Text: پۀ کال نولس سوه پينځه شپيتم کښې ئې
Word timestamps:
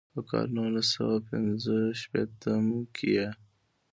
پۀ 0.13 0.19
کال 0.29 0.47
نولس 0.55 0.87
سوه 0.93 1.15
پينځه 1.27 1.77
شپيتم 1.99 2.65
کښې 2.95 3.09
ئې 3.23 3.29